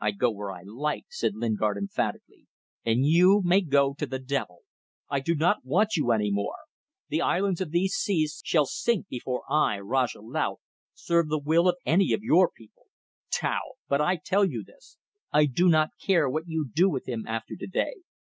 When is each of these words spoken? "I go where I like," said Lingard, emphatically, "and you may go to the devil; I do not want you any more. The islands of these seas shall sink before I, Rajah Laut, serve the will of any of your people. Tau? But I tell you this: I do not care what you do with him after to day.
"I 0.00 0.12
go 0.12 0.30
where 0.30 0.50
I 0.50 0.62
like," 0.62 1.04
said 1.10 1.34
Lingard, 1.34 1.76
emphatically, 1.76 2.46
"and 2.86 3.04
you 3.04 3.42
may 3.44 3.60
go 3.60 3.92
to 3.98 4.06
the 4.06 4.18
devil; 4.18 4.60
I 5.10 5.20
do 5.20 5.34
not 5.34 5.62
want 5.62 5.94
you 5.94 6.10
any 6.10 6.30
more. 6.30 6.56
The 7.10 7.20
islands 7.20 7.60
of 7.60 7.70
these 7.70 7.92
seas 7.92 8.40
shall 8.42 8.64
sink 8.64 9.08
before 9.08 9.42
I, 9.52 9.78
Rajah 9.80 10.22
Laut, 10.22 10.60
serve 10.94 11.28
the 11.28 11.38
will 11.38 11.68
of 11.68 11.76
any 11.84 12.14
of 12.14 12.22
your 12.22 12.48
people. 12.50 12.86
Tau? 13.30 13.60
But 13.88 14.00
I 14.00 14.16
tell 14.16 14.46
you 14.46 14.64
this: 14.64 14.96
I 15.32 15.44
do 15.44 15.68
not 15.68 15.90
care 16.00 16.30
what 16.30 16.44
you 16.48 16.66
do 16.74 16.88
with 16.88 17.06
him 17.06 17.26
after 17.26 17.54
to 17.54 17.66
day. 17.66 17.96